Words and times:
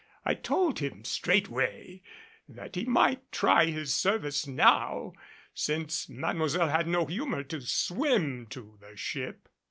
I 0.25 0.33
told 0.33 0.79
him 0.79 1.05
straightway 1.05 2.01
that 2.49 2.73
he 2.73 2.85
might 2.85 3.31
try 3.31 3.65
his 3.67 3.93
service 3.93 4.47
now, 4.47 5.13
since 5.53 6.09
Mademoiselle 6.09 6.69
had 6.69 6.87
no 6.87 7.05
humor 7.05 7.43
to 7.43 7.61
swim 7.61 8.47
to 8.47 8.79
the 8.81 8.97
ship. 8.97 9.47